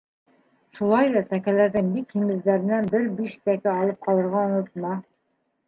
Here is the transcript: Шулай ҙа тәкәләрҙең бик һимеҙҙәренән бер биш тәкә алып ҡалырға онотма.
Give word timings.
Шулай 0.77 1.11
ҙа 1.15 1.21
тәкәләрҙең 1.33 1.91
бик 1.99 2.17
һимеҙҙәренән 2.17 2.89
бер 2.95 3.07
биш 3.21 3.37
тәкә 3.51 3.77
алып 3.85 4.03
ҡалырға 4.09 4.45
онотма. 4.51 4.99